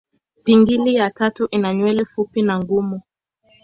Pingili 0.43 0.95
ya 0.95 1.11
tatu 1.11 1.47
ina 1.51 1.73
nywele 1.73 2.05
fupi 2.05 2.41
na 2.41 2.59
ngumu. 2.59 3.01